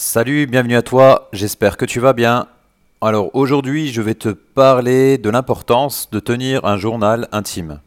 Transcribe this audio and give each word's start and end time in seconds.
Salut, 0.00 0.46
bienvenue 0.46 0.76
à 0.76 0.82
toi, 0.82 1.28
j'espère 1.32 1.76
que 1.76 1.84
tu 1.84 1.98
vas 1.98 2.12
bien. 2.12 2.46
Alors 3.00 3.34
aujourd'hui 3.34 3.88
je 3.88 4.00
vais 4.00 4.14
te 4.14 4.28
parler 4.28 5.18
de 5.18 5.28
l'importance 5.28 6.08
de 6.12 6.20
tenir 6.20 6.64
un 6.64 6.76
journal 6.76 7.26
intime. 7.32 7.80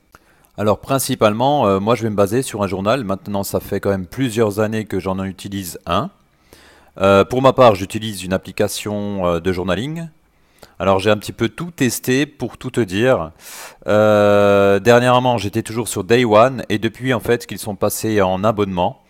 Alors 0.58 0.80
principalement, 0.80 1.66
euh, 1.68 1.80
moi 1.80 1.96
je 1.96 2.04
vais 2.04 2.10
me 2.10 2.16
baser 2.18 2.42
sur 2.42 2.64
un 2.64 2.68
journal, 2.68 3.06
maintenant 3.06 3.44
ça 3.44 3.62
fait 3.62 3.80
quand 3.80 3.92
même 3.92 4.08
plusieurs 4.08 4.60
années 4.60 4.84
que 4.84 5.00
j'en 5.00 5.24
utilise 5.24 5.80
un. 5.86 6.10
Euh, 7.00 7.24
pour 7.24 7.42
ma 7.42 7.54
part 7.54 7.76
j'utilise 7.76 8.26
une 8.26 8.34
application 8.34 9.26
euh, 9.26 9.40
de 9.40 9.54
journaling. 9.54 10.10
Alors 10.80 11.00
j'ai 11.00 11.12
un 11.12 11.18
petit 11.18 11.32
peu 11.32 11.48
tout 11.48 11.72
testé 11.72 12.26
pour 12.26 12.58
tout 12.58 12.72
te 12.72 12.82
dire. 12.82 13.32
dernièrement 13.86 15.38
j'étais 15.38 15.64
toujours 15.64 15.88
sur 15.88 16.04
Day 16.04 16.26
One 16.26 16.66
et 16.68 16.78
depuis 16.78 17.14
en 17.14 17.22
fait 17.22 17.46
qu'ils 17.46 17.58
sont 17.58 17.76
passés 17.76 18.22
en 18.22 18.44
abonnement. 18.44 19.01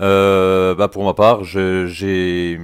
Euh, 0.00 0.74
bah 0.74 0.88
pour 0.88 1.04
ma 1.04 1.14
part, 1.14 1.44
j'ai 1.44 2.58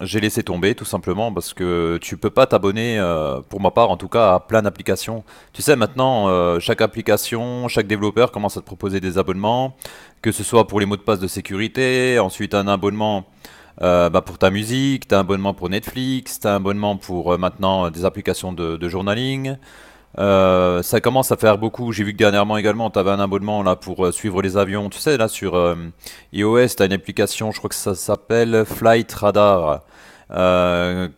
laissé 0.00 0.42
tomber 0.42 0.74
tout 0.74 0.84
simplement 0.84 1.32
parce 1.32 1.54
que 1.54 1.98
tu 2.00 2.16
peux 2.16 2.30
pas 2.30 2.46
t'abonner, 2.46 2.98
euh, 2.98 3.40
pour 3.48 3.60
ma 3.60 3.70
part 3.70 3.90
en 3.90 3.96
tout 3.96 4.08
cas, 4.08 4.34
à 4.34 4.40
plein 4.40 4.62
d'applications. 4.62 5.24
Tu 5.52 5.62
sais, 5.62 5.76
maintenant, 5.76 6.28
euh, 6.28 6.58
chaque 6.60 6.80
application, 6.80 7.68
chaque 7.68 7.86
développeur 7.86 8.32
commence 8.32 8.56
à 8.56 8.60
te 8.60 8.66
proposer 8.66 9.00
des 9.00 9.18
abonnements, 9.18 9.76
que 10.22 10.32
ce 10.32 10.42
soit 10.42 10.66
pour 10.66 10.80
les 10.80 10.86
mots 10.86 10.96
de 10.96 11.02
passe 11.02 11.20
de 11.20 11.28
sécurité, 11.28 12.18
ensuite 12.18 12.54
un 12.54 12.68
abonnement 12.68 13.26
bah 13.80 14.22
pour 14.24 14.36
ta 14.36 14.50
musique, 14.50 15.08
tu 15.08 15.14
as 15.14 15.18
un 15.18 15.20
abonnement 15.22 15.54
pour 15.54 15.70
Netflix, 15.70 16.38
tu 16.38 16.46
as 16.46 16.52
un 16.52 16.56
abonnement 16.56 16.96
pour 16.96 17.38
maintenant 17.38 17.90
des 17.90 18.04
applications 18.04 18.52
de, 18.52 18.76
de 18.76 18.88
journaling. 18.90 19.56
Euh, 20.18 20.82
ça 20.82 21.00
commence 21.00 21.30
à 21.30 21.36
faire 21.36 21.58
beaucoup. 21.58 21.92
J'ai 21.92 22.04
vu 22.04 22.12
que 22.12 22.18
dernièrement 22.18 22.56
également, 22.56 22.90
tu 22.90 22.98
avais 22.98 23.10
un 23.10 23.20
abonnement 23.20 23.62
là 23.62 23.76
pour 23.76 24.06
euh, 24.06 24.12
suivre 24.12 24.42
les 24.42 24.56
avions. 24.56 24.90
Tu 24.90 24.98
sais, 24.98 25.16
là 25.16 25.28
sur 25.28 25.54
euh, 25.54 25.76
iOS, 26.32 26.68
tu 26.76 26.82
as 26.82 26.86
une 26.86 26.92
application, 26.92 27.52
je 27.52 27.58
crois 27.58 27.68
que 27.68 27.76
ça 27.76 27.94
s'appelle 27.94 28.64
Flight 28.66 29.12
Radar, 29.12 29.82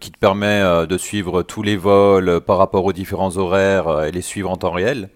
qui 0.00 0.10
te 0.10 0.18
permet 0.18 0.86
de 0.86 0.98
suivre 0.98 1.42
tous 1.42 1.62
les 1.62 1.76
vols 1.76 2.40
par 2.40 2.58
rapport 2.58 2.84
aux 2.84 2.92
différents 2.92 3.36
horaires 3.36 4.04
et 4.04 4.10
les 4.10 4.22
suivre 4.22 4.50
en 4.50 4.56
temps 4.56 4.70
réel. 4.70 5.10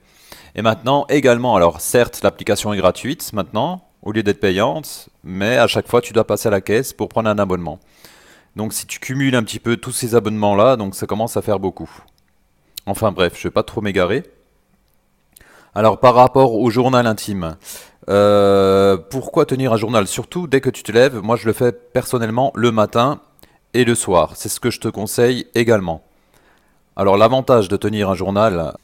Et 0.55 0.63
maintenant 0.63 1.07
également, 1.09 1.57
alors 1.57 1.81
certes, 1.81 2.21
l'application 2.23 2.73
est 2.73 2.77
gratuite 2.77 3.33
maintenant, 3.33 3.85
au 4.03 4.13
lieu 4.13 4.23
d'être 4.23 4.41
payante, 4.41 5.09
mais 5.25 5.57
à 5.57 5.67
chaque 5.67 5.89
fois, 5.89 6.01
tu 6.01 6.13
dois 6.13 6.27
passer 6.27 6.49
à 6.49 6.51
la 6.51 6.61
caisse 6.61 6.93
pour 6.93 7.09
prendre 7.09 7.29
un 7.29 7.39
abonnement. 7.39 7.79
Donc 8.55 8.73
si 8.73 8.87
tu 8.87 9.01
cumules 9.01 9.35
un 9.35 9.43
petit 9.43 9.61
peu 9.61 9.77
tous 9.77 9.93
ces 9.93 10.15
abonnements 10.15 10.57
là, 10.57 10.77
donc 10.77 10.95
ça 10.95 11.07
commence 11.07 11.37
à 11.37 11.43
faire 11.43 11.59
beaucoup. 11.59 11.91
Enfin 12.87 13.12
bref, 13.12 13.34
je 13.34 13.41
ne 13.41 13.51
vais 13.51 13.55
pas 13.55 13.62
trop 13.62 13.81
m'égarer. 13.81 14.23
Alors 15.75 16.01
par 16.01 16.15
rapport 16.15 16.55
au 16.55 16.70
journal 16.70 17.06
intime, 17.06 17.56
euh, 18.09 18.97
pourquoi 18.97 19.45
tenir 19.45 19.73
un 19.73 19.77
journal? 19.77 20.06
Surtout 20.06 20.47
dès 20.47 20.61
que 20.61 20.70
tu 20.70 20.83
te 20.83 20.93
lèves, 20.93 21.20
moi 21.20 21.37
je 21.37 21.47
le 21.47 21.53
fais 21.53 21.73
personnellement 21.73 22.53
le 22.55 22.70
matin 22.70 23.20
et 23.75 23.84
le 23.84 23.95
soir. 23.95 24.33
C'est 24.37 24.48
ce 24.48 24.61
que 24.61 24.70
je 24.70 24.81
te 24.81 24.89
conseille 24.89 25.47
également. 25.55 26.03
Alors 26.97 27.17
l'avantage 27.17 27.69
de 27.69 27.77
tenir 27.77 28.09
un 28.09 28.15
journal, 28.15 28.75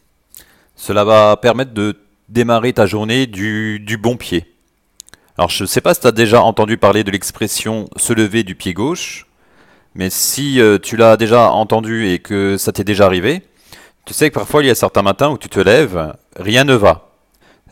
cela 0.77 1.05
va 1.05 1.37
permettre 1.37 1.72
de 1.72 1.97
démarrer 2.28 2.72
ta 2.72 2.87
journée 2.87 3.27
du, 3.27 3.98
bon 4.00 4.16
pied. 4.16 4.44
Alors 5.39 5.48
je 5.48 5.62
ne 5.62 5.66
sais 5.66 5.81
pas 5.81 5.94
si 5.94 6.00
tu 6.00 6.06
as 6.09 6.12
déjà 6.12 6.42
entendu 6.42 6.77
parler 6.77 7.05
de 7.05 7.11
l'expression 7.11 7.89
se 7.97 8.12
lever 8.12 8.42
du 8.42 8.55
pied 8.55 8.75
gauche, 8.75 9.27
mais 9.94 10.11
si 10.11 10.61
euh, 10.61 10.78
tu 10.78 10.97
l'as 10.97 11.16
déjà 11.16 11.53
entendu 11.53 12.09
et 12.09 12.19
que 12.19 12.56
ça 12.59 12.72
t'est 12.72 12.84
déjà 12.84 13.06
arrivé, 13.06 13.42
tu 14.05 14.14
sais 14.14 14.31
que 14.31 14.34
parfois 14.34 14.62
il 14.62 14.67
y 14.67 14.70
a 14.70 14.75
certains 14.75 15.03
matins 15.03 15.31
où 15.31 15.39
tu 15.39 15.48
te 15.48 15.61
lèves, 15.61 16.14
rien 16.36 16.64
ne 16.64 16.75
va. 16.75 17.08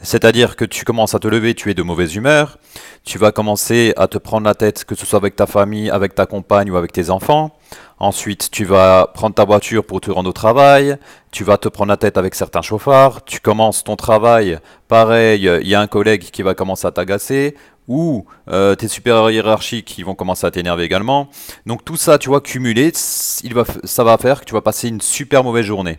C'est-à-dire 0.02 0.56
que 0.56 0.64
tu 0.64 0.84
commences 0.86 1.14
à 1.14 1.18
te 1.18 1.28
lever, 1.28 1.54
tu 1.54 1.70
es 1.70 1.74
de 1.74 1.82
mauvaise 1.82 2.14
humeur, 2.14 2.58
tu 3.04 3.18
vas 3.18 3.32
commencer 3.32 3.92
à 3.98 4.08
te 4.08 4.16
prendre 4.16 4.46
la 4.46 4.54
tête, 4.54 4.84
que 4.84 4.94
ce 4.94 5.04
soit 5.04 5.18
avec 5.18 5.36
ta 5.36 5.46
famille, 5.46 5.90
avec 5.90 6.14
ta 6.14 6.24
compagne 6.24 6.70
ou 6.70 6.76
avec 6.76 6.90
tes 6.92 7.10
enfants. 7.10 7.54
Ensuite, 7.98 8.50
tu 8.50 8.64
vas 8.64 9.10
prendre 9.12 9.34
ta 9.34 9.44
voiture 9.44 9.84
pour 9.84 10.00
te 10.00 10.10
rendre 10.10 10.30
au 10.30 10.32
travail, 10.32 10.96
tu 11.32 11.44
vas 11.44 11.58
te 11.58 11.68
prendre 11.68 11.90
la 11.90 11.98
tête 11.98 12.16
avec 12.16 12.34
certains 12.34 12.62
chauffards, 12.62 13.24
tu 13.26 13.40
commences 13.40 13.84
ton 13.84 13.96
travail, 13.96 14.58
pareil, 14.88 15.42
il 15.60 15.68
y 15.68 15.74
a 15.74 15.80
un 15.80 15.86
collègue 15.86 16.22
qui 16.22 16.42
va 16.42 16.54
commencer 16.54 16.86
à 16.86 16.92
t'agacer, 16.92 17.54
ou 17.86 18.24
euh, 18.48 18.74
tes 18.74 18.88
supérieurs 18.88 19.30
hiérarchiques 19.30 19.84
qui 19.84 20.02
vont 20.02 20.14
commencer 20.14 20.46
à 20.46 20.50
t'énerver 20.50 20.84
également. 20.84 21.28
Donc 21.66 21.84
tout 21.84 21.96
ça, 21.96 22.16
tu 22.16 22.30
vois, 22.30 22.40
cumulé, 22.40 22.92
ça 22.94 24.04
va 24.04 24.16
faire 24.16 24.40
que 24.40 24.46
tu 24.46 24.54
vas 24.54 24.62
passer 24.62 24.88
une 24.88 25.02
super 25.02 25.44
mauvaise 25.44 25.66
journée. 25.66 25.98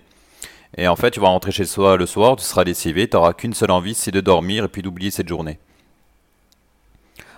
Et 0.78 0.88
en 0.88 0.96
fait, 0.96 1.12
tu 1.12 1.20
vas 1.20 1.28
rentrer 1.28 1.52
chez 1.52 1.66
toi 1.66 1.98
le 1.98 2.06
soir, 2.06 2.36
tu 2.38 2.46
seras 2.46 2.64
lessivé, 2.64 3.10
tu 3.10 3.18
n'auras 3.18 3.34
qu'une 3.34 3.54
seule 3.54 3.72
envie, 3.72 3.94
c'est 3.94 4.12
de 4.12 4.22
dormir 4.22 4.66
et 4.66 4.68
puis 4.68 4.82
d'oublier 4.82 5.12
cette 5.12 5.28
journée. 5.28 5.60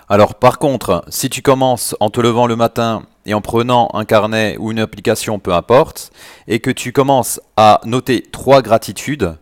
Alors 0.10 0.36
par 0.36 0.60
contre, 0.60 1.04
si 1.08 1.30
tu 1.30 1.42
commences 1.42 1.96
en 2.00 2.10
te 2.10 2.20
levant 2.20 2.46
le 2.46 2.56
matin 2.56 3.04
et 3.26 3.34
en 3.34 3.42
prenant 3.42 3.90
un 3.94 4.06
carnet 4.06 4.58
ou 4.60 4.72
une 4.72 4.80
application, 4.80 5.40
peu 5.40 5.54
importe, 5.54 6.12
et 6.48 6.60
que 6.60 6.70
tu 6.70 6.92
commences 6.92 7.40
à 7.58 7.82
noter 7.86 8.22
trois 8.22 8.62
gratitudes, 8.62 9.38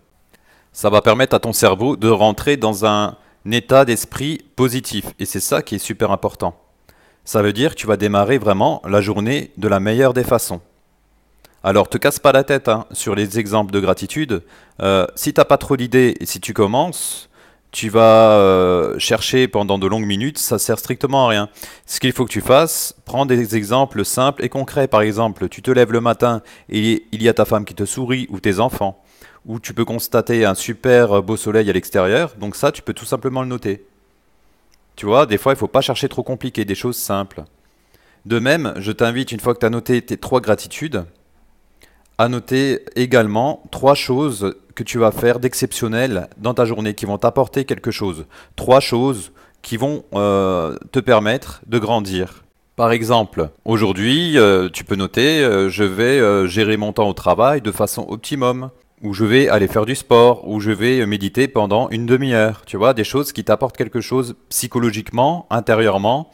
ça 0.72 0.90
va 0.90 1.02
permettre 1.02 1.36
à 1.36 1.40
ton 1.40 1.52
cerveau 1.52 1.98
de 1.98 2.08
rentrer 2.08 2.58
dans 2.58 2.86
un 2.86 3.18
état 3.52 3.86
d'esprit 3.86 4.46
positif. 4.56 5.06
Et 5.20 5.26
c'est 5.26 5.40
ça 5.40 5.62
qui 5.62 5.76
est 5.76 5.80
super 5.80 6.12
important. 6.12 6.56
Ça 7.26 7.42
veut 7.42 7.54
dire 7.54 7.72
que 7.72 7.80
tu 7.80 7.88
vas 7.88 7.98
démarrer 7.98 8.38
vraiment 8.38 8.82
la 8.88 9.02
journée 9.02 9.52
de 9.58 9.68
la 9.68 9.80
meilleure 9.80 10.14
des 10.14 10.24
façons. 10.24 10.62
Alors, 11.64 11.90
te 11.90 11.98
casse 11.98 12.18
pas 12.18 12.32
la 12.32 12.44
tête 12.44 12.70
hein, 12.70 12.86
sur 12.92 13.14
les 13.14 13.38
exemples 13.38 13.72
de 13.72 13.80
gratitude. 13.80 14.42
Euh, 14.82 15.06
si 15.16 15.34
t'as 15.34 15.46
pas 15.46 15.58
trop 15.58 15.78
d'idées 15.78 16.16
et 16.20 16.26
si 16.26 16.40
tu 16.40 16.54
commences, 16.54 17.30
tu 17.72 17.90
vas 17.90 18.32
euh, 18.32 18.98
chercher 18.98 19.48
pendant 19.48 19.78
de 19.78 19.86
longues 19.86 20.06
minutes, 20.06 20.40
ça 20.40 20.58
sert 20.58 20.80
strictement 20.80 21.28
à 21.28 21.30
rien. 21.30 21.50
Ce 21.86 22.00
qu'il 22.00 22.14
faut 22.14 22.26
que 22.26 22.32
tu 22.32 22.42
fasses, 22.42 22.96
prends 23.06 23.28
des 23.28 23.56
exemples 23.56 24.04
simples 24.04 24.44
et 24.44 24.50
concrets. 24.50 24.88
Par 24.88 25.04
exemple, 25.04 25.50
tu 25.50 25.62
te 25.62 25.70
lèves 25.70 25.92
le 25.92 26.02
matin 26.02 26.42
et 26.68 27.06
il 27.12 27.22
y 27.22 27.30
a 27.30 27.34
ta 27.34 27.46
femme 27.46 27.64
qui 27.64 27.76
te 27.76 27.86
sourit 27.86 28.26
ou 28.30 28.40
tes 28.40 28.60
enfants, 28.60 29.02
ou 29.46 29.60
tu 29.60 29.76
peux 29.76 29.86
constater 29.86 30.46
un 30.46 30.56
super 30.56 31.22
beau 31.22 31.38
soleil 31.38 31.70
à 31.70 31.74
l'extérieur. 31.74 32.34
Donc 32.40 32.56
ça, 32.56 32.72
tu 32.72 32.82
peux 32.82 32.94
tout 32.94 33.06
simplement 33.06 33.44
le 33.44 33.48
noter. 33.48 33.86
Tu 34.96 35.06
vois, 35.06 35.28
des 35.28 35.38
fois, 35.38 35.54
il 35.54 35.58
faut 35.58 35.68
pas 35.68 35.82
chercher 35.82 36.10
trop 36.10 36.24
compliqué, 36.24 36.66
des 36.66 36.76
choses 36.76 36.98
simples. 36.98 37.44
De 38.26 38.40
même, 38.40 38.74
je 38.78 38.92
t'invite, 38.92 39.32
une 39.32 39.40
fois 39.40 39.54
que 39.54 39.60
tu 39.60 39.66
as 39.66 39.70
noté 39.70 40.02
tes 40.02 40.18
trois 40.18 40.42
gratitudes, 40.42 41.06
à 42.22 42.30
noter 42.30 42.82
également 42.96 43.64
trois 43.72 43.96
choses 43.96 44.54
que 44.76 44.84
tu 44.84 45.00
vas 45.00 45.12
faire 45.12 45.40
d'exceptionnel 45.40 46.28
dans 46.38 46.54
ta 46.54 46.66
journée, 46.66 46.94
qui 46.94 47.08
vont 47.08 47.18
t'apporter 47.18 47.66
quelque 47.66 47.90
chose. 47.90 48.28
Trois 48.56 48.80
choses 48.80 49.32
qui 49.64 49.76
vont 49.76 50.04
euh, 50.14 50.78
te 50.92 51.00
permettre 51.00 51.62
de 51.66 51.80
grandir. 51.80 52.44
Par 52.76 52.92
exemple, 52.92 53.50
aujourd'hui, 53.66 54.38
euh, 54.38 54.70
tu 54.72 54.84
peux 54.84 54.96
noter, 54.96 55.44
euh, 55.44 55.68
je 55.70 55.84
vais 55.84 56.48
gérer 56.48 56.78
mon 56.78 56.94
temps 56.94 57.10
au 57.10 57.14
travail 57.14 57.60
de 57.60 57.72
façon 57.72 58.06
optimum, 58.08 58.70
ou 59.02 59.16
je 59.16 59.26
vais 59.26 59.50
aller 59.50 59.68
faire 59.68 59.88
du 59.88 59.96
sport, 59.96 60.48
ou 60.48 60.60
je 60.60 60.70
vais 60.70 61.04
méditer 61.08 61.48
pendant 61.48 61.90
une 61.90 62.06
demi-heure. 62.06 62.62
Tu 62.68 62.78
vois, 62.78 62.94
des 62.94 63.04
choses 63.04 63.32
qui 63.32 63.44
t'apportent 63.44 63.78
quelque 63.78 64.00
chose 64.00 64.36
psychologiquement, 64.50 65.48
intérieurement, 65.50 66.30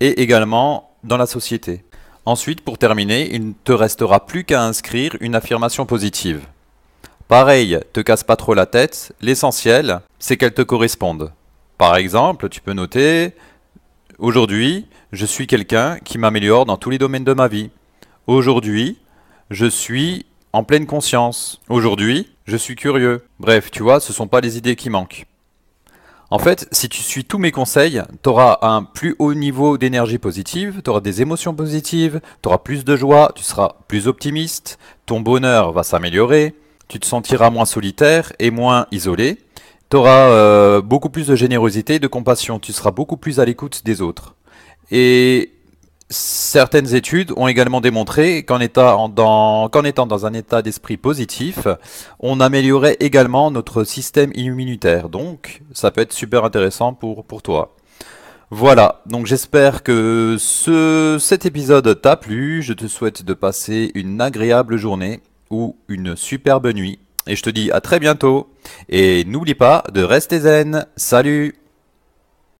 et 0.00 0.22
également 0.22 0.96
dans 1.04 1.18
la 1.18 1.26
société. 1.26 1.84
Ensuite, 2.26 2.62
pour 2.62 2.76
terminer, 2.76 3.32
il 3.32 3.48
ne 3.48 3.52
te 3.62 3.70
restera 3.70 4.26
plus 4.26 4.42
qu'à 4.42 4.64
inscrire 4.64 5.16
une 5.20 5.36
affirmation 5.36 5.86
positive. 5.86 6.44
Pareil, 7.28 7.78
te 7.92 8.00
casse 8.00 8.24
pas 8.24 8.34
trop 8.34 8.52
la 8.52 8.66
tête, 8.66 9.12
l'essentiel, 9.20 10.00
c'est 10.18 10.36
qu'elle 10.36 10.52
te 10.52 10.62
corresponde. 10.62 11.32
Par 11.78 11.94
exemple, 11.96 12.48
tu 12.48 12.60
peux 12.60 12.72
noter 12.72 13.32
Aujourd'hui, 14.18 14.86
je 15.12 15.24
suis 15.24 15.46
quelqu'un 15.46 15.98
qui 16.02 16.18
m'améliore 16.18 16.64
dans 16.64 16.78
tous 16.78 16.90
les 16.90 16.98
domaines 16.98 17.24
de 17.24 17.32
ma 17.34 17.48
vie. 17.48 17.70
Aujourd'hui, 18.26 18.96
je 19.50 19.66
suis 19.66 20.26
en 20.52 20.64
pleine 20.64 20.86
conscience. 20.86 21.60
Aujourd'hui, 21.68 22.30
je 22.46 22.56
suis 22.56 22.76
curieux. 22.76 23.24
Bref, 23.38 23.70
tu 23.70 23.82
vois, 23.82 24.00
ce 24.00 24.10
ne 24.10 24.14
sont 24.16 24.26
pas 24.26 24.40
les 24.40 24.56
idées 24.56 24.74
qui 24.74 24.90
manquent. 24.90 25.26
En 26.30 26.40
fait, 26.40 26.66
si 26.72 26.88
tu 26.88 27.02
suis 27.02 27.24
tous 27.24 27.38
mes 27.38 27.52
conseils, 27.52 28.02
tu 28.22 28.28
auras 28.28 28.58
un 28.62 28.82
plus 28.82 29.14
haut 29.20 29.34
niveau 29.34 29.78
d'énergie 29.78 30.18
positive, 30.18 30.80
tu 30.82 30.90
auras 30.90 31.00
des 31.00 31.22
émotions 31.22 31.54
positives, 31.54 32.20
tu 32.42 32.48
auras 32.48 32.58
plus 32.58 32.84
de 32.84 32.96
joie, 32.96 33.30
tu 33.36 33.44
seras 33.44 33.76
plus 33.86 34.08
optimiste, 34.08 34.78
ton 35.06 35.20
bonheur 35.20 35.70
va 35.70 35.84
s'améliorer, 35.84 36.56
tu 36.88 36.98
te 36.98 37.06
sentiras 37.06 37.50
moins 37.50 37.64
solitaire 37.64 38.32
et 38.40 38.50
moins 38.50 38.86
isolé, 38.90 39.38
tu 39.88 39.96
auras 39.96 40.30
euh, 40.30 40.80
beaucoup 40.80 41.10
plus 41.10 41.28
de 41.28 41.36
générosité 41.36 41.94
et 41.94 41.98
de 42.00 42.08
compassion, 42.08 42.58
tu 42.58 42.72
seras 42.72 42.90
beaucoup 42.90 43.16
plus 43.16 43.38
à 43.38 43.44
l'écoute 43.44 43.82
des 43.84 44.02
autres. 44.02 44.34
Et 44.90 45.52
Certaines 46.08 46.94
études 46.94 47.32
ont 47.36 47.48
également 47.48 47.80
démontré 47.80 48.44
qu'en 48.44 48.60
étant 48.60 49.08
dans, 49.08 50.26
un 50.26 50.32
état 50.34 50.62
d'esprit 50.62 50.96
positif, 50.96 51.66
on 52.20 52.38
améliorait 52.38 52.96
également 53.00 53.50
notre 53.50 53.82
système 53.82 54.30
immunitaire. 54.34 55.08
Donc, 55.08 55.62
ça 55.72 55.90
peut 55.90 56.00
être 56.00 56.12
super 56.12 56.44
intéressant 56.44 56.92
pour, 56.92 57.24
pour 57.24 57.42
toi. 57.42 57.74
Voilà, 58.50 59.02
donc 59.06 59.26
j'espère 59.26 59.82
que 59.82 60.36
ce, 60.38 61.16
cet 61.18 61.44
épisode 61.44 62.00
t'a 62.00 62.16
plu. 62.16 62.62
Je 62.62 62.72
te 62.72 62.86
souhaite 62.86 63.24
de 63.24 63.34
passer 63.34 63.90
une 63.96 64.20
agréable 64.20 64.76
journée 64.76 65.20
ou 65.50 65.76
une 65.88 66.14
superbe 66.14 66.72
nuit. 66.72 67.00
Et 67.26 67.34
je 67.34 67.42
te 67.42 67.50
dis 67.50 67.72
à 67.72 67.80
très 67.80 67.98
bientôt. 67.98 68.48
Et 68.88 69.24
n'oublie 69.24 69.56
pas 69.56 69.82
de 69.92 70.04
rester 70.04 70.38
zen. 70.38 70.86
Salut 70.94 71.56